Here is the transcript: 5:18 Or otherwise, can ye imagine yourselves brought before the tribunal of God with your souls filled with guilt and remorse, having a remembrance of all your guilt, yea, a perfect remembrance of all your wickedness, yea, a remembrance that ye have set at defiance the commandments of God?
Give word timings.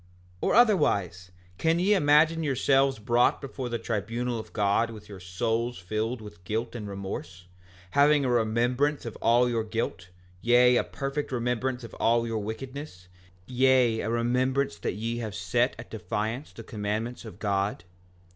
5:18 0.41 0.47
Or 0.49 0.55
otherwise, 0.55 1.31
can 1.59 1.77
ye 1.77 1.93
imagine 1.93 2.41
yourselves 2.41 2.97
brought 2.97 3.39
before 3.39 3.69
the 3.69 3.77
tribunal 3.77 4.39
of 4.39 4.51
God 4.51 4.89
with 4.89 5.07
your 5.07 5.19
souls 5.19 5.77
filled 5.77 6.21
with 6.21 6.43
guilt 6.43 6.73
and 6.73 6.87
remorse, 6.87 7.45
having 7.91 8.25
a 8.25 8.29
remembrance 8.31 9.05
of 9.05 9.15
all 9.21 9.47
your 9.47 9.63
guilt, 9.63 10.09
yea, 10.41 10.75
a 10.77 10.83
perfect 10.83 11.31
remembrance 11.31 11.83
of 11.83 11.93
all 11.99 12.25
your 12.25 12.39
wickedness, 12.39 13.09
yea, 13.45 13.99
a 13.99 14.09
remembrance 14.09 14.77
that 14.79 14.93
ye 14.93 15.17
have 15.17 15.35
set 15.35 15.75
at 15.77 15.91
defiance 15.91 16.51
the 16.51 16.63
commandments 16.63 17.23
of 17.23 17.37
God? 17.37 17.83